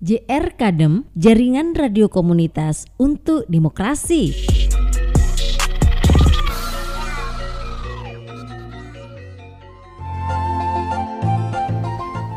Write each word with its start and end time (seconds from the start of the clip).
JR 0.00 0.56
Kadem, 0.56 1.04
Jaringan 1.12 1.76
Radio 1.76 2.08
Komunitas 2.08 2.88
untuk 2.96 3.44
Demokrasi. 3.52 4.32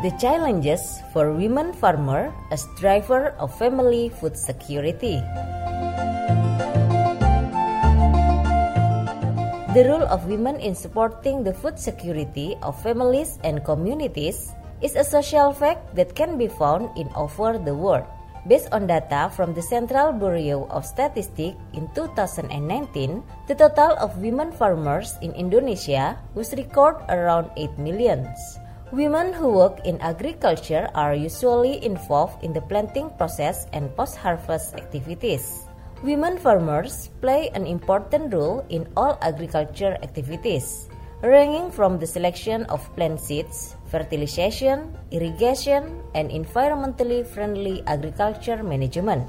The 0.04 0.12
challenges 0.20 1.00
for 1.16 1.32
women 1.32 1.72
farmer 1.72 2.28
as 2.52 2.68
driver 2.76 3.32
of 3.40 3.48
family 3.56 4.12
food 4.12 4.36
security. 4.36 5.24
The 9.72 9.88
role 9.88 10.04
of 10.12 10.28
women 10.28 10.60
in 10.60 10.76
supporting 10.76 11.40
the 11.40 11.56
food 11.56 11.80
security 11.80 12.60
of 12.60 12.76
families 12.84 13.40
and 13.40 13.64
communities 13.64 14.52
is 14.84 15.00
a 15.00 15.02
social 15.02 15.48
fact 15.56 15.96
that 15.96 16.12
can 16.12 16.36
be 16.36 16.46
found 16.46 16.92
in 16.92 17.08
over 17.16 17.56
the 17.56 17.72
world. 17.72 18.04
Based 18.44 18.68
on 18.76 18.86
data 18.86 19.32
from 19.32 19.56
the 19.56 19.64
Central 19.64 20.12
Bureau 20.12 20.68
of 20.68 20.84
Statistics 20.84 21.56
in 21.72 21.88
2019, 21.96 23.24
the 23.48 23.56
total 23.56 23.96
of 23.96 24.20
women 24.20 24.52
farmers 24.52 25.16
in 25.24 25.32
Indonesia 25.32 26.20
was 26.36 26.52
recorded 26.52 27.08
around 27.08 27.48
8 27.56 27.80
millions. 27.80 28.60
Women 28.92 29.32
who 29.32 29.48
work 29.48 29.80
in 29.88 29.96
agriculture 30.04 30.92
are 30.94 31.16
usually 31.16 31.80
involved 31.80 32.44
in 32.44 32.52
the 32.52 32.60
planting 32.60 33.08
process 33.16 33.64
and 33.72 33.88
post-harvest 33.96 34.76
activities. 34.76 35.64
Women 36.04 36.36
farmers 36.36 37.08
play 37.24 37.48
an 37.56 37.64
important 37.64 38.28
role 38.36 38.60
in 38.68 38.84
all 38.92 39.16
agriculture 39.24 39.96
activities, 40.04 40.92
ranging 41.24 41.72
from 41.72 41.96
the 41.96 42.06
selection 42.06 42.68
of 42.68 42.84
plant 42.92 43.18
seeds, 43.24 43.74
fertilization, 43.94 44.90
irrigation, 45.14 46.02
and 46.18 46.34
environmentally 46.34 47.22
friendly 47.22 47.86
agriculture 47.86 48.58
management. 48.66 49.22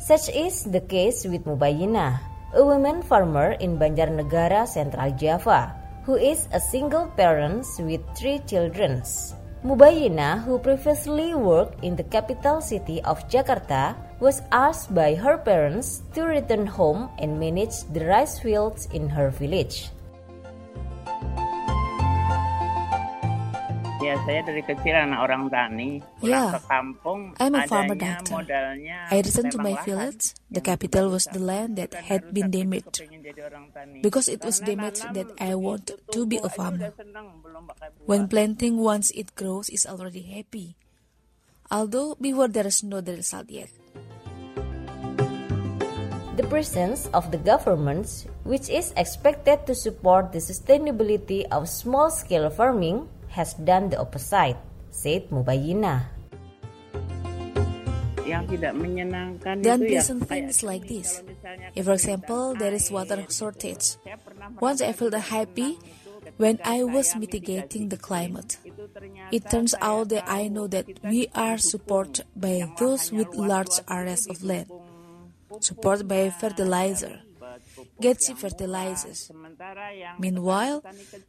Such 0.00 0.32
is 0.32 0.64
the 0.64 0.80
case 0.80 1.28
with 1.28 1.44
Bu 1.44 1.60
Bayyinah, 1.60 2.16
a 2.56 2.64
woman 2.64 3.04
farmer 3.04 3.60
in 3.60 3.76
Banjarnegara, 3.76 4.64
Central 4.64 5.12
Java, 5.20 5.76
who 6.08 6.16
is 6.16 6.48
a 6.56 6.60
single 6.72 7.12
parent 7.20 7.68
with 7.84 8.00
three 8.16 8.40
children. 8.48 9.04
Bu 9.60 9.76
Bayyinah, 9.76 10.48
who 10.48 10.56
previously 10.56 11.36
worked 11.36 11.84
in 11.84 11.92
the 11.92 12.08
capital 12.08 12.64
city 12.64 13.04
of 13.04 13.20
Jakarta, 13.28 13.92
was 14.24 14.40
asked 14.48 14.94
by 14.94 15.12
her 15.18 15.36
parents 15.36 16.00
to 16.16 16.24
return 16.24 16.64
home 16.64 17.12
and 17.20 17.36
manage 17.36 17.84
the 17.92 18.08
rice 18.08 18.40
fields 18.40 18.88
in 18.96 19.12
her 19.12 19.28
village. 19.28 19.92
Ya, 24.08 24.16
saya 24.24 24.40
dari 24.40 24.64
kecil 24.64 24.96
anak 24.96 25.20
orang 25.20 25.52
tani. 25.52 26.00
Yeah, 26.24 26.56
ke 26.56 26.64
kampung, 26.64 27.36
I'm 27.36 27.52
a 27.52 27.68
farmer 27.68 27.92
doctor. 27.92 28.40
I 28.88 29.20
returned 29.20 29.52
to 29.52 29.60
my 29.60 29.76
village. 29.84 30.32
The 30.48 30.64
capital 30.64 31.12
was 31.12 31.28
the 31.28 31.44
land 31.44 31.76
that 31.76 31.92
had 31.92 32.32
been 32.32 32.48
damaged. 32.48 33.04
Because 34.00 34.32
it 34.32 34.40
was 34.40 34.64
Karena 34.64 34.88
damaged 34.88 35.12
that 35.12 35.28
I 35.36 35.52
want 35.60 35.92
to 35.92 36.20
be 36.24 36.40
a 36.40 36.48
farmer. 36.48 36.96
When 38.08 38.32
planting 38.32 38.80
once 38.80 39.12
it 39.12 39.36
grows 39.36 39.68
is 39.68 39.84
already 39.84 40.24
happy. 40.24 40.80
Although 41.68 42.16
before 42.16 42.48
there 42.48 42.64
is 42.64 42.80
no 42.80 43.04
the 43.04 43.20
result 43.20 43.52
yet. 43.52 43.68
The 46.40 46.48
presence 46.48 47.12
of 47.12 47.28
the 47.28 47.36
governments, 47.36 48.24
which 48.48 48.72
is 48.72 48.96
expected 48.96 49.68
to 49.68 49.76
support 49.76 50.32
the 50.32 50.40
sustainability 50.40 51.44
of 51.52 51.68
small 51.68 52.08
scale 52.08 52.48
farming, 52.48 53.04
has 53.38 53.54
done 53.62 53.86
the 53.94 54.02
opposite, 54.02 54.58
said 54.90 55.30
Bu 55.30 55.46
Bayyinah. 55.46 56.02
Yang 58.26 58.58
tidak 58.58 58.74
menyenangkan 58.76 59.62
The 59.62 59.70
itu 59.70 59.70
ya 59.70 59.74
unpleasant 59.78 60.20
kayak 60.26 60.28
things 60.28 60.56
like 60.66 60.84
this. 60.90 61.22
If, 61.78 61.86
for 61.86 61.94
example, 61.94 62.58
there 62.58 62.74
is 62.74 62.90
water 62.90 63.22
shortage. 63.30 63.96
Once 64.58 64.82
I 64.82 64.90
felt 64.92 65.14
happy 65.14 65.78
when 66.36 66.60
I 66.66 66.84
was 66.84 67.16
mitigating 67.16 67.88
the 67.88 67.96
climate. 67.96 68.58
It 69.32 69.48
turns 69.48 69.72
out 69.80 70.10
that 70.10 70.28
I 70.28 70.48
know 70.52 70.66
that 70.68 70.86
we 71.06 71.30
are 71.32 71.56
supported 71.56 72.26
by 72.36 72.68
those 72.76 73.08
with 73.14 73.32
large 73.32 73.80
areas 73.88 74.26
of 74.28 74.42
land, 74.44 74.68
supported 75.60 76.04
by 76.04 76.28
fertilizer, 76.28 77.22
get 78.00 78.20
cheap 78.20 78.38
fertilizers. 78.38 79.30
Meanwhile, 80.18 80.82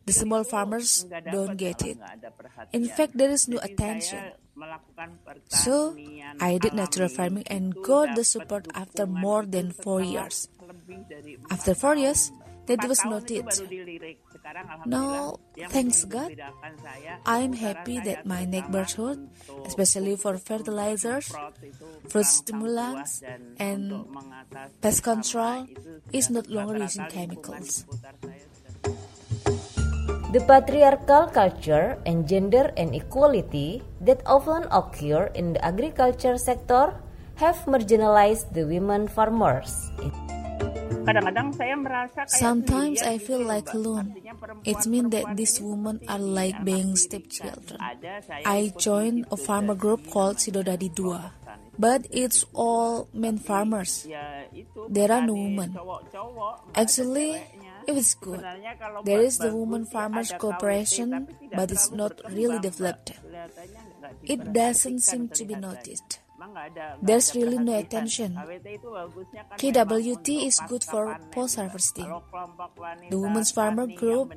the 0.05 0.13
small 0.13 0.43
farmers 0.43 1.05
don't 1.31 1.57
get 1.57 1.81
it. 1.83 1.97
In 2.71 2.87
fact, 2.87 3.17
there 3.17 3.29
is 3.29 3.47
no 3.47 3.59
attention. 3.61 4.31
So, 5.47 5.95
I 6.39 6.57
did 6.57 6.73
natural 6.73 7.09
farming 7.09 7.43
and 7.47 7.73
got 7.75 8.15
the 8.15 8.23
support 8.23 8.67
after 8.73 9.05
more 9.05 9.45
than 9.45 9.71
four 9.71 10.01
years. 10.01 10.49
After 11.49 11.73
four 11.75 11.95
years, 11.95 12.31
that 12.67 12.87
was 12.87 13.03
not 13.05 13.31
it. 13.31 13.45
Baru 14.49 14.65
dilirik. 14.65 14.89
Sekarang 14.89 14.89
No, 14.89 15.37
thanks 15.69 15.99
God, 16.09 16.33
I'm 17.25 17.53
happy 17.53 18.01
that 18.01 18.25
my 18.25 18.43
terutama 18.45 18.53
neighborhood, 18.53 19.19
especially 19.65 20.15
for 20.17 20.41
fertilizers, 20.41 21.29
fruit 22.09 22.29
stimulants, 22.29 23.21
and 23.61 24.09
pest 24.81 25.05
control 25.05 25.69
is 26.09 26.33
not 26.33 26.49
longer 26.49 26.81
rata-rata 26.81 26.89
using 26.89 27.07
chemicals. 27.13 27.85
seputar 27.85 28.13
saya 28.25 28.41
sudah 28.41 28.69
The 30.29 30.45
patriarchal 30.45 31.33
culture 31.33 31.97
and 32.05 32.29
gender 32.29 32.69
inequality 32.77 33.81
that 34.05 34.21
often 34.29 34.69
occur 34.69 35.33
in 35.33 35.57
the 35.57 35.61
agriculture 35.65 36.37
sector 36.37 36.93
have 37.41 37.57
marginalized 37.65 38.53
the 38.53 38.61
women 38.61 39.09
farmers. 39.09 39.73
Sometimes 42.27 43.01
I 43.01 43.17
feel 43.17 43.43
like 43.43 43.73
alone. 43.73 44.15
It 44.65 44.85
means 44.85 45.09
that 45.11 45.35
these 45.35 45.61
women 45.61 45.99
are 46.07 46.19
like 46.19 46.63
being 46.63 46.95
stepchildren. 46.95 47.79
I 48.45 48.73
joined 48.77 49.25
a 49.31 49.37
farmer 49.37 49.75
group 49.75 50.09
called 50.09 50.37
Sidodadi 50.37 50.93
Dua, 50.93 51.33
but 51.77 52.05
it's 52.11 52.45
all 52.53 53.07
men 53.13 53.37
farmers. 53.37 54.07
There 54.89 55.11
are 55.11 55.25
no 55.25 55.33
women. 55.33 55.73
cowok-cowok, 55.73 56.55
nggak 56.69 56.75
ada 56.75 56.81
Actually, 56.81 57.29
it 57.87 57.93
was 57.95 58.13
good. 58.13 58.41
There 59.05 59.21
is 59.21 59.37
the 59.39 59.51
woman 59.55 59.85
farmers 59.85 60.31
cooperation, 60.37 61.27
but 61.55 61.71
it's 61.71 61.89
not 61.91 62.19
really 62.29 62.59
developed. 62.59 63.13
It 64.23 64.53
doesn't 64.53 65.01
seem 65.01 65.29
to 65.33 65.43
be 65.45 65.55
noticed. 65.55 66.19
Emang 66.49 66.57
nggak 66.57 66.67
ada- 66.73 66.97
nggak 66.97 67.05
There's 67.05 67.29
really 67.37 67.59
no 67.61 67.73
attention. 67.77 68.29
KWT 68.33 68.67
itu 68.73 68.87
bagusnya 68.89 69.41
kan 69.45 69.55
KWT 69.61 70.27
memang 70.33 70.47
is 70.49 70.57
good 70.65 70.83
for 70.83 71.03
post 71.29 71.53
harvesting. 71.61 72.09
Kalau 72.09 72.25
kelompok 72.25 72.71
wanita 72.73 73.09
The 73.13 73.17
women's 73.21 73.51
farmer 73.53 73.85
group 73.85 74.33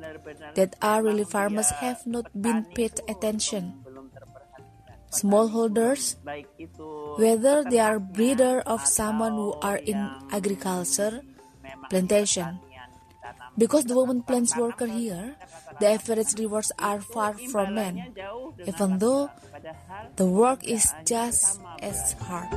that 0.52 0.76
are 0.84 1.00
really 1.00 1.24
farmers 1.24 1.72
have 1.80 2.04
not 2.04 2.28
been 2.36 2.68
paid 2.68 3.00
attention. 3.08 3.80
belum- 3.80 4.12
belum 4.12 4.12
terperhatikan. 4.12 5.08
Smallholders, 5.08 6.20
whether 7.16 7.64
they 7.64 7.80
are 7.80 7.96
breeder 7.96 8.60
of 8.64 8.84
someone 8.84 9.32
who 9.32 9.56
are 9.60 9.80
in 9.80 9.96
agriculture, 10.28 11.24
plantation. 11.88 12.60
Because 13.52 13.84
the 13.84 13.92
woman 13.92 14.24
plants 14.24 14.56
worker 14.56 14.88
here, 14.88 15.36
the 15.76 15.92
average 15.92 16.32
rewards 16.40 16.72
are 16.80 17.04
far 17.04 17.36
from 17.36 17.76
men, 17.76 18.16
even 18.64 18.96
though 18.96 19.28
the 20.16 20.24
work 20.24 20.64
is 20.64 20.88
just 21.04 21.60
as 21.82 22.15
hard. 22.25 22.48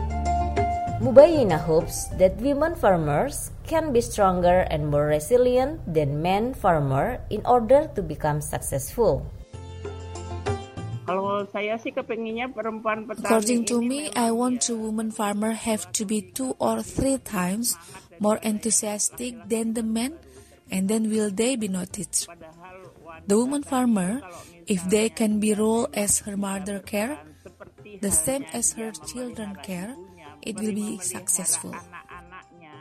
Mubayina 1.04 1.60
hopes 1.60 2.08
that 2.16 2.40
women 2.40 2.74
farmers 2.74 3.52
can 3.68 3.92
be 3.92 4.00
stronger 4.00 4.64
and 4.72 4.88
more 4.88 5.12
resilient 5.12 5.84
than 5.92 6.22
men 6.22 6.54
farmer 6.54 7.20
in 7.30 7.44
order 7.44 7.92
to 7.94 8.02
become 8.02 8.40
successful. 8.40 9.26
Kalau 11.06 11.46
saya 11.54 11.78
sih 11.78 11.94
kepenginnya 11.94 12.50
perempuan 12.50 13.06
petani 13.06 13.28
According 13.28 13.62
to 13.70 13.78
me, 13.78 14.10
I 14.18 14.34
want 14.34 14.66
ya 14.66 14.74
to 14.74 14.90
women 14.90 15.14
farmer 15.14 15.54
have 15.54 15.86
to 16.00 16.08
be 16.08 16.26
two 16.26 16.58
or 16.58 16.82
three 16.82 17.22
times 17.22 17.78
more 18.18 18.42
enthusiastic 18.42 19.38
than 19.46 19.78
the 19.78 19.86
men, 19.86 20.18
and 20.74 20.90
then 20.90 21.12
will 21.14 21.30
they 21.30 21.54
be 21.54 21.70
noticed. 21.70 22.26
The 23.30 23.38
woman 23.38 23.62
farmer, 23.62 24.26
if 24.66 24.82
they 24.90 25.14
can 25.14 25.38
be 25.38 25.54
role 25.54 25.86
as 25.94 26.26
her 26.26 26.34
mother 26.34 26.82
care, 26.82 27.22
the 28.02 28.12
same 28.12 28.46
as 28.54 28.74
her 28.74 28.92
children 28.92 29.56
care, 29.64 29.96
it 30.42 30.56
will 30.60 30.74
be 30.74 31.00
successful. 31.00 31.72
anak-anaknya 31.72 32.76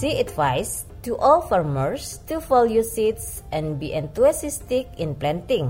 She 0.00 0.16
advised 0.16 0.88
to 1.04 1.16
all 1.16 1.44
farmers 1.44 2.24
to 2.28 2.40
value 2.40 2.84
seeds 2.84 3.44
and 3.52 3.76
be 3.76 3.92
enthusiastic 3.92 4.88
in 4.96 5.12
planting. 5.12 5.68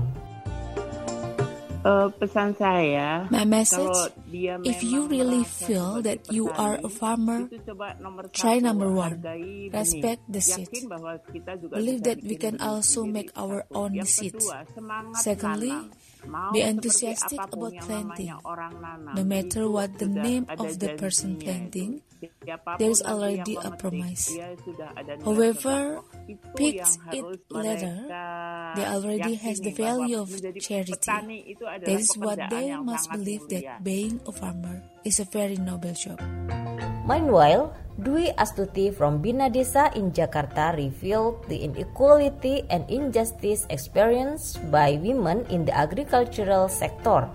Eh, 1.81 2.07
pesan 2.21 2.53
saya 2.53 3.25
My 3.33 3.41
message 3.41 4.13
if 4.61 4.85
you 4.85 5.09
really 5.09 5.41
feel 5.41 5.97
that 6.05 6.29
you 6.29 6.53
are 6.53 6.77
a 6.77 6.91
farmer, 6.93 7.49
itu 7.49 7.57
coba 7.73 7.97
nomor 7.97 8.29
try 8.29 8.61
number 8.61 8.85
one. 8.93 9.17
Respect 9.73 10.21
the 10.29 10.45
Yakin 10.45 10.69
seeds. 10.69 10.85
bahwa 10.85 11.17
kita 11.25 11.57
juga 11.57 11.81
Believe 11.81 12.05
that 12.05 12.21
we 12.21 12.37
can 12.37 12.61
also 12.61 13.01
make 13.01 13.33
our 13.33 13.65
own 13.73 13.97
seeds. 14.05 14.45
Secondly, 15.17 15.73
nanam. 15.73 15.89
Be 16.53 16.61
enthusiastic 16.61 17.39
about 17.39 17.73
planting. 17.81 18.33
No 19.15 19.23
matter 19.23 19.69
what 19.69 19.97
the 19.97 20.07
name 20.07 20.45
of 20.57 20.79
the 20.79 20.93
person 20.95 21.37
planting, 21.37 22.01
there 22.77 22.89
is 22.89 23.01
already 23.01 23.57
a 23.57 23.71
promise. 23.71 24.37
However, 25.25 26.01
picks 26.55 26.97
it 27.11 27.25
later, 27.49 28.05
they 28.75 28.85
already 28.85 29.35
has 29.35 29.59
the 29.59 29.71
value 29.71 30.19
of 30.21 30.29
charity. 30.61 30.93
That 31.05 31.89
is 31.89 32.13
what 32.17 32.39
they 32.49 32.75
must 32.77 33.09
believe 33.11 33.47
that 33.49 33.83
being 33.83 34.21
a 34.27 34.31
farmer 34.31 34.83
is 35.03 35.19
a 35.19 35.25
very 35.25 35.57
noble 35.57 35.93
job. 35.93 36.21
Meanwhile, 37.07 37.73
Dwi 37.99 38.31
Astuti 38.39 38.87
from 38.95 39.19
Bina 39.19 39.51
Desa 39.51 39.91
in 39.99 40.15
Jakarta 40.15 40.71
revealed 40.71 41.43
the 41.51 41.59
inequality 41.59 42.63
and 42.71 42.87
injustice 42.87 43.67
experienced 43.67 44.63
by 44.71 44.95
women 44.95 45.43
in 45.51 45.67
the 45.67 45.75
agricultural 45.75 46.71
sector. 46.71 47.27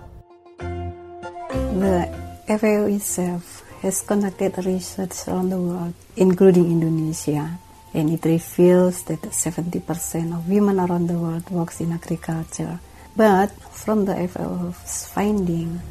The 1.77 2.09
FAO 2.49 2.89
itself 2.89 3.61
has 3.85 4.01
conducted 4.01 4.57
research 4.65 5.29
around 5.29 5.53
the 5.53 5.61
world, 5.61 5.93
including 6.17 6.65
Indonesia, 6.65 7.61
and 7.93 8.09
it 8.09 8.25
reveals 8.25 9.05
that 9.05 9.21
70% 9.29 9.77
of 10.33 10.49
women 10.49 10.79
around 10.81 11.05
the 11.05 11.21
world 11.21 11.45
works 11.53 11.81
in 11.81 11.93
agriculture. 11.93 12.81
But 13.15 13.53
from 13.69 14.05
the 14.05 14.17
FAO's 14.25 15.05
finding, 15.13 15.81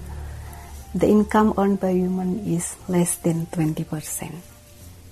the 0.92 1.06
income 1.06 1.54
earned 1.56 1.78
by 1.78 1.94
women 1.94 2.42
is 2.42 2.74
less 2.88 3.14
than 3.22 3.46
20%. 3.46 4.55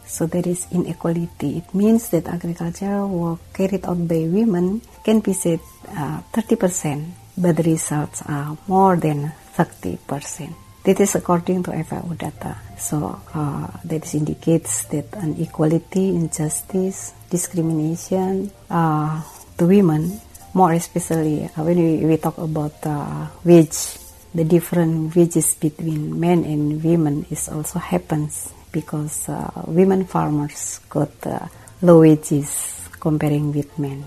So 0.07 0.27
there 0.27 0.47
is 0.47 0.67
inequality. 0.71 1.59
It 1.59 1.75
means 1.75 2.09
that 2.11 2.29
agricultural 2.29 3.09
work 3.09 3.41
carried 3.53 3.85
out 3.87 4.07
by 4.07 4.29
women 4.29 4.83
can 5.03 5.21
be 5.21 5.33
said 5.33 5.61
uh, 5.89 6.21
30%, 6.33 7.11
but 7.39 7.57
the 7.57 7.63
results 7.63 8.23
are 8.27 8.57
more 8.69 8.97
than 8.97 9.33
30%. 9.57 10.55
This 10.85 11.01
is 11.01 11.15
according 11.15 11.63
to 11.65 11.85
FAO 11.85 12.13
data. 12.13 12.59
So 12.77 13.21
uh, 13.33 13.69
that 13.85 14.15
indicates 14.15 14.85
that 14.93 15.07
inequality, 15.17 16.11
injustice, 16.11 17.15
discrimination 17.31 18.51
uh, 18.69 19.23
to 19.57 19.67
women, 19.67 20.21
more 20.53 20.73
especially 20.73 21.45
uh, 21.57 21.65
when 21.65 21.79
we, 21.79 22.05
we 22.05 22.17
talk 22.19 22.37
about 22.37 22.75
uh, 22.85 23.29
wage, 23.45 23.97
the 24.35 24.45
different 24.45 25.17
wages 25.17 25.55
between 25.55 26.21
men 26.21 26.45
and 26.45 26.85
women 26.85 27.25
is 27.31 27.49
also 27.49 27.79
happens 27.79 28.53
because 28.75 29.31
uh, 29.31 29.47
women 29.71 30.03
farmers 30.05 30.83
got 30.91 31.15
uh, 31.23 31.47
low 31.81 32.03
wages 32.03 32.75
comparing 32.99 33.55
with 33.55 33.71
men. 33.79 34.03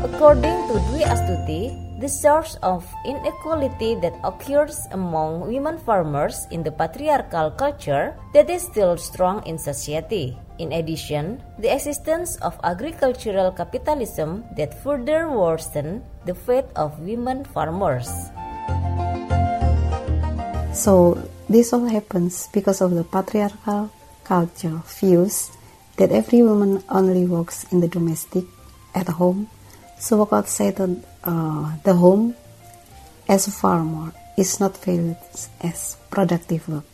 According 0.00 0.56
to 0.72 0.80
Dwi 0.88 1.04
Astuti, 1.04 1.76
the 2.00 2.08
source 2.08 2.56
of 2.64 2.84
inequality 3.04 3.96
that 4.00 4.16
occurs 4.24 4.80
among 4.92 5.44
women 5.44 5.76
farmers 5.76 6.48
in 6.50 6.64
the 6.64 6.72
patriarchal 6.72 7.50
culture 7.52 8.16
that 8.32 8.48
is 8.48 8.64
still 8.64 8.96
strong 8.96 9.44
in 9.44 9.58
society. 9.60 10.36
In 10.56 10.72
addition, 10.72 11.44
the 11.60 11.68
existence 11.68 12.36
of 12.40 12.56
agricultural 12.64 13.52
capitalism 13.52 14.44
that 14.56 14.72
further 14.80 15.28
worsen 15.28 16.00
the 16.24 16.34
fate 16.34 16.72
of 16.76 16.96
women 17.00 17.44
farmers. 17.44 18.08
So 20.72 21.20
this 21.48 21.72
all 21.72 21.86
happens 21.86 22.48
because 22.52 22.80
of 22.80 22.90
the 22.92 23.04
patriarchal 23.04 23.90
culture 24.24 24.82
views 24.98 25.50
that 25.96 26.10
every 26.10 26.42
woman 26.42 26.82
only 26.88 27.24
works 27.24 27.64
in 27.72 27.80
the 27.80 27.88
domestic 27.88 28.44
at 28.94 29.08
home. 29.08 29.48
So 29.98 30.18
work 30.18 30.32
outside 30.32 30.76
the, 30.76 31.00
uh, 31.24 31.76
the 31.84 31.94
home 31.94 32.34
as 33.28 33.46
a 33.46 33.52
farmer 33.52 34.12
is 34.36 34.60
not 34.60 34.76
valued 34.84 35.16
as 35.62 35.96
productive 36.10 36.68
work. 36.68 36.84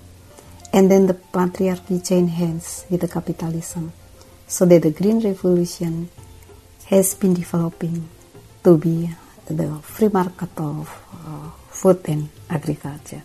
And 0.72 0.90
then 0.90 1.06
the 1.06 1.14
patriarchy 1.14 2.06
join 2.06 2.28
hands 2.28 2.86
with 2.90 3.00
the 3.00 3.08
capitalism 3.08 3.92
so 4.46 4.64
that 4.66 4.82
the 4.82 4.90
green 4.90 5.20
revolution 5.20 6.08
has 6.86 7.14
been 7.14 7.34
developing 7.34 8.08
to 8.64 8.76
be 8.76 9.10
the 9.46 9.78
free 9.82 10.08
market 10.08 10.50
of 10.58 10.88
uh, 11.26 11.50
food 11.68 12.00
and 12.06 12.28
agriculture. 12.48 13.22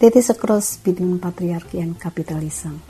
That 0.00 0.16
is 0.16 0.30
a 0.30 0.34
cross 0.34 0.78
between 0.78 1.18
patriarchy 1.18 1.78
and 1.78 2.00
capitalism. 2.00 2.80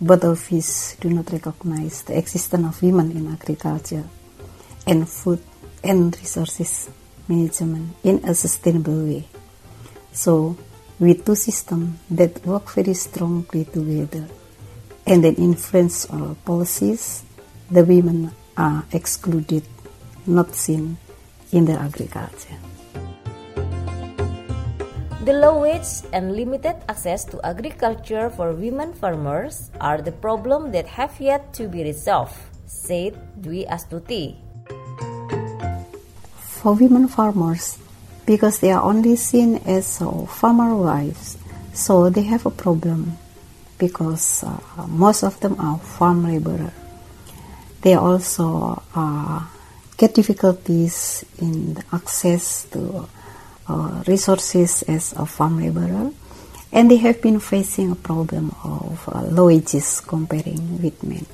Both 0.00 0.24
of 0.24 0.48
these 0.48 0.96
do 0.98 1.10
not 1.10 1.30
recognize 1.30 2.02
the 2.02 2.16
existence 2.16 2.64
of 2.64 2.82
women 2.82 3.10
in 3.12 3.28
agriculture 3.30 4.04
and 4.86 5.06
food 5.06 5.40
and 5.84 6.16
resources 6.16 6.88
management 7.28 7.96
in 8.04 8.24
a 8.24 8.34
sustainable 8.34 9.04
way. 9.04 9.28
So, 10.12 10.56
with 10.98 11.26
two 11.26 11.34
systems 11.34 11.98
that 12.10 12.46
work 12.46 12.70
very 12.70 12.94
strongly 12.94 13.66
together 13.66 14.26
and 15.06 15.24
then 15.24 15.34
influence 15.34 16.06
all 16.06 16.38
policies, 16.42 17.22
the 17.70 17.84
women 17.84 18.32
are 18.56 18.82
excluded, 18.92 19.64
not 20.26 20.54
seen 20.54 20.96
in 21.52 21.66
the 21.66 21.78
agriculture. 21.78 22.56
The 25.26 25.34
low 25.34 25.58
wage 25.66 26.06
and 26.12 26.38
limited 26.38 26.76
access 26.88 27.24
to 27.34 27.42
agriculture 27.42 28.30
for 28.30 28.54
women 28.54 28.94
farmers 28.94 29.72
are 29.80 29.98
the 29.98 30.14
problem 30.14 30.70
that 30.70 30.86
have 30.86 31.18
yet 31.18 31.50
to 31.58 31.66
be 31.66 31.82
resolved, 31.82 32.38
said 32.70 33.18
Dwi 33.34 33.66
Astuti. 33.66 34.38
For 36.62 36.78
women 36.78 37.08
farmers, 37.08 37.76
because 38.22 38.60
they 38.60 38.70
are 38.70 38.78
only 38.86 39.16
seen 39.16 39.58
as 39.66 39.98
uh, 40.00 40.30
farmer 40.30 40.76
wives, 40.76 41.36
so 41.74 42.08
they 42.08 42.22
have 42.30 42.46
a 42.46 42.54
problem 42.54 43.18
because 43.82 44.46
uh, 44.46 44.86
most 44.86 45.24
of 45.24 45.40
them 45.40 45.58
are 45.58 45.82
farm 45.82 46.22
laborer. 46.22 46.70
They 47.82 47.94
also 47.98 48.80
uh, 48.94 49.42
get 49.96 50.14
difficulties 50.14 51.26
in 51.42 51.82
access 51.90 52.62
to 52.70 53.08
resources 54.06 54.82
as 54.84 55.12
a 55.14 55.26
farm 55.26 55.58
laborer, 55.60 56.12
and 56.72 56.90
they 56.90 56.96
have 56.98 57.22
been 57.22 57.40
facing 57.40 57.90
a 57.90 57.94
problem 57.94 58.54
of 58.64 59.08
uh, 59.08 59.22
low 59.26 59.46
wages 59.46 60.00
comparing 60.00 60.82
with 60.82 61.02
men. 61.02 61.26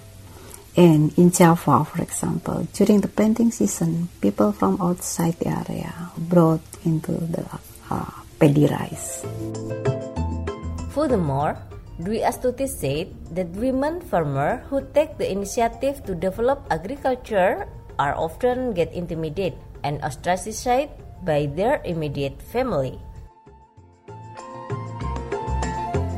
And 0.76 1.12
in 1.18 1.30
Java, 1.30 1.84
for 1.84 2.00
example, 2.00 2.66
during 2.72 3.00
the 3.02 3.08
planting 3.08 3.50
season, 3.50 4.08
people 4.20 4.52
from 4.52 4.80
outside 4.80 5.38
the 5.38 5.48
area 5.48 5.92
brought 6.16 6.64
into 6.84 7.12
the 7.12 7.44
uh, 7.90 8.08
paddy 8.40 8.66
rice. 8.66 9.20
Furthermore, 10.96 11.58
Dwi 12.00 12.24
Astuti 12.24 12.66
said 12.68 13.12
that 13.36 13.48
women 13.52 14.00
farmers 14.00 14.64
who 14.68 14.80
take 14.94 15.18
the 15.18 15.30
initiative 15.30 16.04
to 16.04 16.14
develop 16.14 16.64
agriculture 16.70 17.68
are 17.98 18.16
often 18.16 18.72
get 18.72 18.92
intimidated 18.92 19.54
and 19.84 20.00
ostracized 20.02 20.88
by 21.24 21.46
their 21.46 21.80
immediate 21.84 22.40
family. 22.42 22.98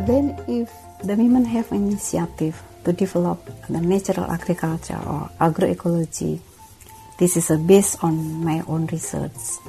Then, 0.04 0.36
if 0.48 0.68
the 1.00 1.16
women 1.16 1.44
have 1.44 1.72
initiative 1.72 2.60
to 2.84 2.92
develop 2.92 3.40
the 3.68 3.80
natural 3.80 4.30
agriculture 4.30 5.00
or 5.00 5.30
agroecology, 5.40 6.40
this 7.16 7.36
is 7.36 7.48
based 7.64 8.04
on 8.04 8.44
my 8.44 8.62
own 8.68 8.86
research. 8.92 9.60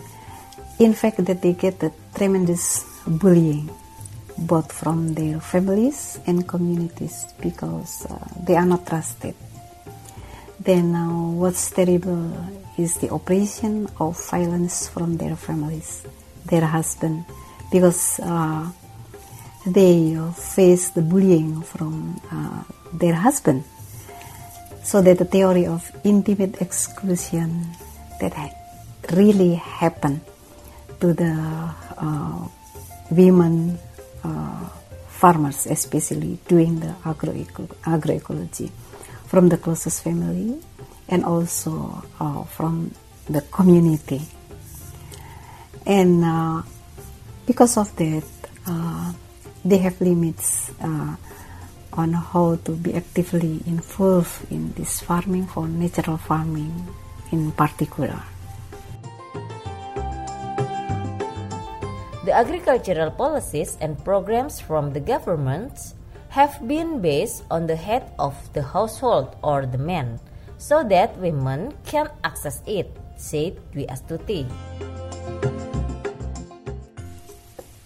In 0.79 0.93
fact, 0.93 1.23
that 1.23 1.41
they 1.41 1.53
get 1.53 1.81
a 1.83 1.91
tremendous 2.13 2.83
bullying, 3.07 3.69
both 4.37 4.71
from 4.71 5.13
their 5.13 5.39
families 5.39 6.19
and 6.27 6.45
communities, 6.45 7.27
because 7.39 8.05
uh, 8.07 8.19
they 8.43 8.55
are 8.55 8.65
not 8.65 8.85
trusted. 8.85 9.35
Then, 10.59 10.95
uh, 10.95 11.31
what's 11.31 11.71
terrible 11.71 12.33
is 12.77 12.97
the 12.97 13.13
oppression 13.13 13.87
of 13.99 14.19
violence 14.29 14.87
from 14.89 15.17
their 15.17 15.35
families, 15.35 16.05
their 16.45 16.65
husband, 16.65 17.25
because 17.71 18.19
uh, 18.19 18.69
they 19.65 20.17
face 20.35 20.89
the 20.89 21.01
bullying 21.01 21.61
from 21.61 22.19
uh, 22.31 22.63
their 22.93 23.15
husband. 23.15 23.63
So 24.83 25.01
that 25.01 25.17
the 25.17 25.25
theory 25.25 25.65
of 25.65 25.89
intimate 26.03 26.61
exclusion 26.61 27.65
that 28.21 28.33
really 29.11 29.55
happened 29.55 30.21
to 30.99 31.13
the 31.13 31.33
uh, 31.97 32.47
women 33.09 33.79
uh, 34.23 34.69
farmers, 35.07 35.65
especially 35.65 36.37
doing 36.47 36.79
the 36.79 36.93
agroecology, 37.03 38.69
from 39.25 39.49
the 39.49 39.57
closest 39.57 40.03
family 40.03 40.61
and 41.09 41.23
also 41.23 42.03
uh, 42.19 42.43
from 42.43 42.91
the 43.29 43.41
community. 43.41 44.21
And 45.85 46.23
uh, 46.23 46.61
because 47.45 47.77
of 47.77 47.95
that, 47.97 48.23
uh, 48.65 49.13
they 49.63 49.77
have 49.77 49.99
limits 50.01 50.71
uh, 50.81 51.15
on 51.93 52.13
how 52.13 52.57
to 52.65 52.71
be 52.71 52.93
actively 52.93 53.61
involved 53.65 54.51
in 54.51 54.73
this 54.73 55.01
farming 55.01 55.47
for 55.47 55.67
natural 55.67 56.17
farming 56.17 56.73
in 57.31 57.51
particular. 57.51 58.21
The 62.25 62.33
agricultural 62.33 63.11
policies 63.11 63.77
and 63.79 64.03
programs 64.03 64.59
from 64.59 64.93
the 64.93 64.99
government 64.99 65.93
have 66.29 66.57
been 66.67 66.99
based 66.99 67.43
on 67.51 67.67
the 67.67 67.75
head 67.75 68.11
of 68.17 68.33
the 68.53 68.63
household 68.63 69.35
or 69.43 69.65
the 69.65 69.77
man 69.77 70.19
so 70.57 70.83
that 70.83 71.17
women 71.17 71.73
can 71.85 72.09
access 72.23 72.61
it, 72.65 72.89
said 73.17 73.57
Dwi 73.73 73.87
Astuti. 73.87 74.45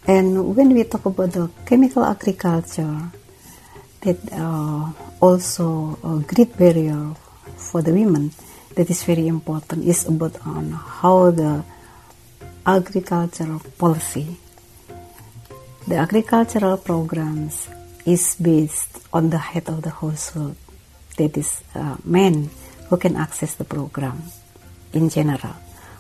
And 0.08 0.56
when 0.56 0.74
we 0.74 0.84
talk 0.84 1.06
about 1.06 1.32
the 1.34 1.50
chemical 1.66 2.04
agriculture, 2.04 3.12
that 4.02 4.18
uh, 4.34 4.92
also 5.22 6.00
a 6.04 6.20
great 6.24 6.56
barrier 6.58 7.14
for 7.58 7.82
the 7.82 7.94
women 7.94 8.32
that 8.76 8.90
is 8.90 9.04
very 9.04 9.28
important 9.28 9.86
is 9.86 10.08
about 10.08 10.40
on 10.48 10.72
how 10.72 11.32
the 11.32 11.64
agricultural 12.66 13.60
policy 13.78 14.38
the 15.88 15.96
agricultural 15.96 16.78
programs 16.78 17.68
is 18.06 18.36
based 18.36 19.02
on 19.12 19.30
the 19.32 19.38
head 19.38 19.68
of 19.68 19.82
the 19.82 19.90
household 19.90 20.56
that 21.20 21.36
is 21.36 21.62
uh, 21.76 22.00
men 22.08 22.50
who 22.88 22.96
can 22.96 23.20
access 23.20 23.56
the 23.60 23.68
program 23.68 24.24
in 24.96 25.12
general 25.12 25.56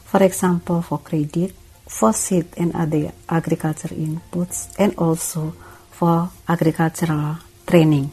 for 0.07 0.23
example 0.23 0.81
for 0.81 0.99
credit 1.03 1.51
for 1.85 2.13
seed 2.13 2.47
and 2.55 2.71
other 2.73 3.11
agriculture 3.27 3.91
inputs 3.93 4.71
and 4.79 4.95
also 4.95 5.51
for 5.91 6.31
agricultural 6.47 7.35
training 7.67 8.07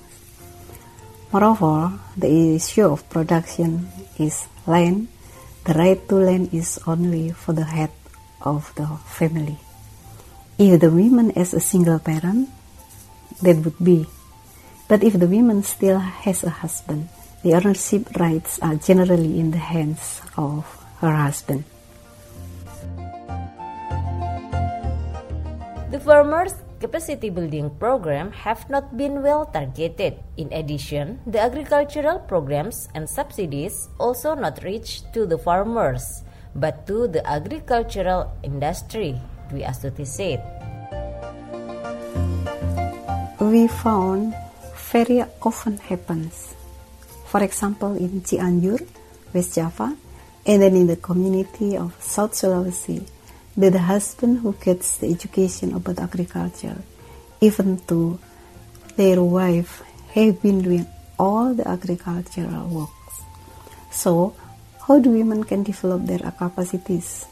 Moreover, 1.36 1.92
the 2.16 2.54
issue 2.56 2.86
of 2.86 3.08
production 3.10 3.90
is 4.16 4.46
land. 4.64 5.08
The 5.68 5.75
right 5.75 6.00
to 6.08 6.16
land 6.16 6.54
is 6.54 6.78
only 6.86 7.34
for 7.34 7.52
the 7.52 7.66
head 7.66 7.90
of 8.40 8.70
the 8.78 8.86
family. 9.04 9.58
If 10.56 10.80
the 10.80 10.88
woman 10.88 11.36
is 11.36 11.52
a 11.52 11.60
single 11.60 11.98
parent, 11.98 12.48
that 13.42 13.58
would 13.58 13.76
be. 13.82 14.06
But 14.87 15.02
if 15.02 15.19
the 15.19 15.26
woman 15.26 15.66
still 15.66 15.99
has 15.99 16.45
a 16.47 16.62
husband, 16.62 17.11
the 17.43 17.55
ownership 17.55 18.07
rights 18.23 18.62
are 18.62 18.78
generally 18.78 19.38
in 19.38 19.50
the 19.50 19.59
hands 19.59 20.23
of 20.38 20.62
her 21.02 21.11
husband. 21.11 21.64
The 25.90 25.99
farmers 25.99 26.55
capacity 26.78 27.31
building 27.31 27.71
program 27.83 28.31
have 28.31 28.69
not 28.71 28.97
been 28.97 29.23
well 29.26 29.47
targeted. 29.47 30.23
In 30.37 30.52
addition, 30.52 31.19
the 31.26 31.40
agricultural 31.40 32.21
programs 32.31 32.87
and 32.95 33.11
subsidies 33.11 33.88
also 33.99 34.35
not 34.35 34.62
reach 34.62 35.02
to 35.12 35.26
the 35.26 35.38
farmers, 35.38 36.23
but 36.55 36.87
to 36.87 37.09
the 37.09 37.26
agricultural 37.26 38.31
industry, 38.43 39.19
Dwi 39.50 39.66
Astuti 39.66 40.07
said. 40.07 40.38
We 43.40 43.66
found 43.66 44.35
very 44.93 45.23
often 45.43 45.78
happens. 45.78 46.55
For 47.26 47.43
example, 47.43 47.97
in 47.97 48.21
Cianjur, 48.21 48.87
West 49.35 49.55
Java, 49.55 49.97
and 50.47 50.62
then 50.62 50.76
in 50.76 50.87
the 50.87 50.97
community 50.97 51.76
of 51.76 52.00
South 52.00 52.33
Sulawesi, 52.33 53.05
that 53.57 53.73
the 53.73 53.81
husband 53.81 54.38
who 54.38 54.52
gets 54.55 54.99
the 54.99 55.11
education 55.11 55.75
about 55.75 55.99
agriculture, 55.99 56.76
even 57.40 57.81
though 57.87 58.19
their 58.97 59.23
wife 59.23 59.83
have 60.14 60.40
been 60.40 60.62
doing 60.62 60.87
all 61.19 61.52
the 61.52 61.66
agricultural 61.66 62.69
works. 62.69 63.25
So, 63.90 64.37
how 64.87 65.00
do 65.00 65.11
women 65.11 65.43
can 65.45 65.62
develop 65.64 66.07
their 66.07 66.31
capacities 66.31 67.26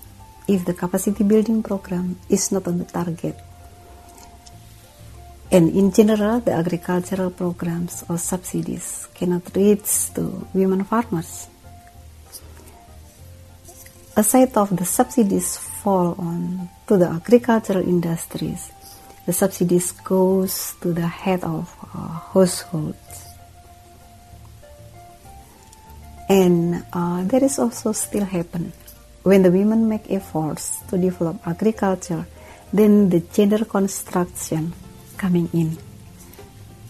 if 0.49 0.65
the 0.65 0.75
capacity 0.75 1.23
building 1.23 1.63
program 1.63 2.19
is 2.29 2.51
not 2.51 2.67
on 2.67 2.79
the 2.79 2.85
target? 2.85 3.39
And 5.51 5.71
in 5.71 5.93
general, 5.93 6.41
the 6.41 6.53
agricultural 6.53 7.31
programs 7.31 8.05
or 8.09 8.19
subsidies 8.19 9.09
cannot 9.15 9.55
reach 9.55 10.13
to 10.15 10.47
women 10.53 10.85
farmers. 10.85 11.49
Aside 14.17 14.57
of 14.57 14.77
the 14.77 14.85
subsidies 14.85 15.57
fall 15.57 16.15
on 16.19 16.69
to 16.87 16.97
the 16.97 17.09
agricultural 17.09 17.83
industries. 17.83 18.71
The 19.27 19.33
subsidies 19.33 19.93
goes 19.93 20.75
to 20.81 20.93
the 20.93 21.07
head 21.07 21.45
of 21.45 21.69
households. 22.33 23.25
And 26.29 26.85
uh, 26.93 27.25
that 27.25 27.43
is 27.43 27.59
also 27.59 27.93
still 27.93 28.25
happen. 28.25 28.73
When 29.23 29.43
the 29.43 29.51
women 29.51 29.89
make 29.89 30.11
efforts 30.11 30.81
to 30.89 30.99
develop 30.99 31.47
agriculture, 31.47 32.27
then 32.73 33.09
the 33.09 33.21
gender 33.21 33.65
construction 33.65 34.73
coming 35.16 35.49
in. 35.52 35.78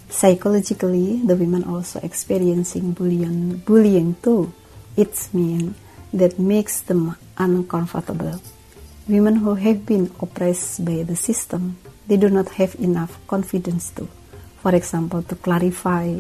Psychologically, 0.09 1.23
the 1.25 1.37
women 1.37 1.65
also 1.65 2.01
experiencing 2.03 2.93
bullying, 2.93 3.59
bullying 3.59 4.17
too. 4.23 4.53
It's 4.97 5.35
means 5.35 5.77
that 6.13 6.39
makes 6.39 6.81
them 6.83 7.17
uncomfortable 7.37 8.41
women 9.09 9.37
who 9.37 9.55
have 9.55 9.85
been 9.85 10.11
oppressed 10.21 10.85
by 10.85 11.03
the 11.03 11.17
system, 11.17 11.77
they 12.07 12.17
do 12.17 12.31
not 12.31 12.49
have 12.57 12.75
enough 12.77 13.21
confidence 13.27 13.91
to, 13.91 14.09
for 14.61 14.75
example, 14.75 15.23
to 15.23 15.35
clarify, 15.37 16.19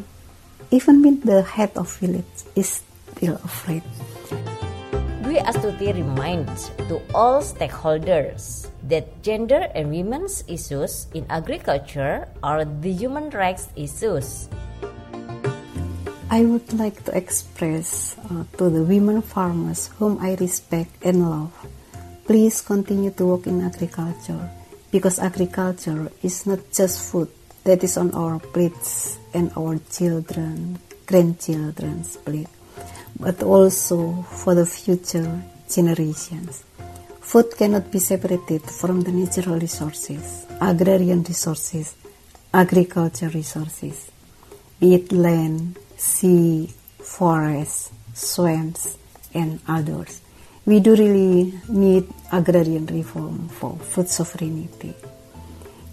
even 0.70 1.02
with 1.02 1.22
the 1.22 1.42
head 1.42 1.72
of 1.76 1.96
village 1.96 2.24
is 2.54 2.82
still 3.16 3.36
afraid. 3.44 3.82
We 5.24 5.40
Dwi 5.40 5.44
Astuti 5.44 5.94
reminds 5.94 6.68
to 6.88 7.00
all 7.14 7.40
stakeholders 7.40 8.68
that 8.88 9.22
gender 9.22 9.68
and 9.74 9.90
women's 9.90 10.44
issues 10.46 11.06
in 11.14 11.26
agriculture 11.30 12.28
are 12.42 12.64
the 12.64 12.92
human 12.92 13.30
rights 13.30 13.68
issues. 13.76 14.48
I 16.30 16.44
would 16.44 16.72
like 16.72 17.04
to 17.04 17.16
express 17.16 18.16
uh, 18.30 18.44
to 18.58 18.70
the 18.70 18.82
women 18.82 19.22
farmers 19.22 19.88
whom 19.98 20.18
I 20.18 20.34
respect 20.34 20.90
and 21.04 21.30
love 21.30 21.52
Please 22.24 22.62
continue 22.62 23.10
to 23.20 23.26
work 23.26 23.46
in 23.46 23.60
agriculture 23.60 24.48
because 24.90 25.18
agriculture 25.18 26.08
is 26.22 26.46
not 26.46 26.58
just 26.72 27.12
food 27.12 27.28
that 27.64 27.84
is 27.84 27.98
on 27.98 28.16
our 28.16 28.40
plates 28.40 29.18
and 29.34 29.52
our 29.58 29.76
children, 29.92 30.78
grandchildren's 31.04 32.16
plate, 32.16 32.48
but 33.20 33.42
also 33.42 34.24
for 34.40 34.54
the 34.54 34.64
future 34.64 35.28
generations. 35.68 36.64
Food 37.24 37.56
cannot 37.56 37.90
be 37.90 37.98
separated 37.98 38.62
from 38.62 39.02
the 39.02 39.12
natural 39.12 39.58
resources, 39.58 40.46
agrarian 40.60 41.22
resources, 41.22 41.96
agriculture 42.52 43.28
resources, 43.28 44.10
be 44.78 44.94
it 44.94 45.10
land, 45.10 45.78
sea, 45.96 46.72
forests, 47.00 47.90
swamps, 48.14 48.96
and 49.32 49.58
others 49.66 50.20
we 50.66 50.80
do 50.80 50.96
really 50.96 51.52
need 51.68 52.08
agrarian 52.32 52.86
reform 52.86 53.48
for 53.48 53.76
food 53.76 54.08
sovereignty. 54.08 54.94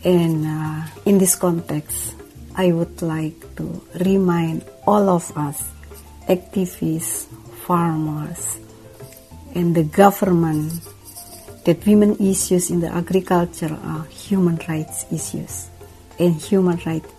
And 0.03 0.47
uh, 0.47 0.87
in 1.05 1.17
this 1.17 1.35
context, 1.35 2.15
I 2.55 2.71
would 2.71 3.01
like 3.01 3.55
to 3.57 3.81
remind 3.99 4.63
all 4.87 5.09
of 5.09 5.31
us, 5.37 5.61
activists, 6.27 7.27
farmers, 7.67 8.59
and 9.53 9.75
the 9.75 9.83
government, 9.83 10.71
that 11.65 11.85
women 11.85 12.15
issues 12.19 12.69
in 12.69 12.79
the 12.79 12.89
agriculture 12.93 13.77
are 13.83 14.05
human 14.05 14.59
rights 14.67 15.05
issues. 15.11 15.69
And 16.19 16.35
human 16.35 16.79
rights 16.85 17.11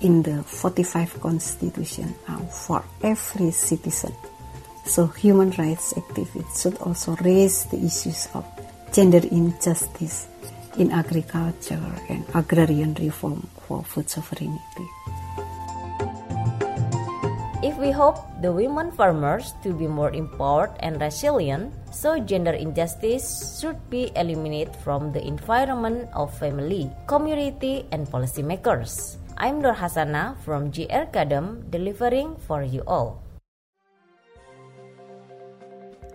in 0.00 0.22
the 0.22 0.42
45 0.42 1.20
Constitution 1.20 2.14
are 2.28 2.40
for 2.46 2.84
every 3.02 3.50
citizen. 3.50 4.14
So 4.84 5.06
human 5.06 5.50
rights 5.52 5.94
activists 5.94 6.62
should 6.62 6.78
also 6.78 7.16
raise 7.16 7.64
the 7.66 7.78
issues 7.78 8.28
of 8.34 8.44
gender 8.92 9.20
injustice 9.30 10.28
in 10.78 10.92
agriculture 10.92 11.82
and 12.08 12.24
agrarian 12.34 12.94
reform 12.94 13.48
for 13.66 13.82
food 13.82 14.08
sovereignty. 14.08 14.88
We 17.86 17.94
hope 17.94 18.18
the 18.42 18.50
women 18.50 18.90
farmers 18.90 19.54
to 19.62 19.70
be 19.70 19.86
more 19.86 20.10
empowered 20.10 20.74
and 20.82 20.98
resilient, 20.98 21.70
so 21.94 22.18
gender 22.18 22.50
injustice 22.50 23.62
should 23.62 23.78
be 23.86 24.10
eliminated 24.18 24.74
from 24.82 25.14
the 25.14 25.22
environment 25.22 26.10
of 26.10 26.34
family, 26.34 26.90
community, 27.06 27.86
and 27.94 28.10
policymakers. 28.10 29.22
I'm 29.38 29.62
Nur 29.62 29.70
Hasana 29.70 30.34
from 30.42 30.74
GR 30.74 31.14
Kadam 31.14 31.62
delivering 31.70 32.34
for 32.50 32.66
you 32.66 32.82
all. 32.90 33.22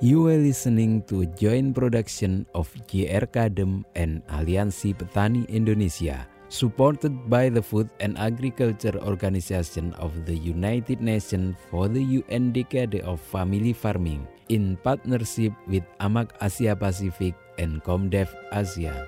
You 0.03 0.27
are 0.27 0.43
listening 0.43 1.07
to 1.07 1.23
joint 1.39 1.71
production 1.71 2.51
of 2.51 2.67
GR 2.91 3.31
Kadem 3.31 3.87
and 3.95 4.27
Aliansi 4.27 4.91
Petani 4.91 5.47
Indonesia, 5.47 6.27
supported 6.51 7.15
by 7.31 7.47
the 7.47 7.63
Food 7.63 7.89
and 8.03 8.19
Agriculture 8.19 8.99
Organization 9.07 9.95
of 9.95 10.11
the 10.27 10.35
United 10.35 10.99
Nations 10.99 11.55
for 11.71 11.87
the 11.87 12.03
UN 12.21 12.51
Decade 12.51 12.99
of 13.07 13.23
Family 13.23 13.71
Farming 13.71 14.27
in 14.51 14.75
partnership 14.83 15.55
with 15.65 15.87
AMAC 16.03 16.35
Asia 16.43 16.75
Pacific 16.75 17.33
and 17.57 17.79
Comdev 17.87 18.27
Asia. 18.51 19.07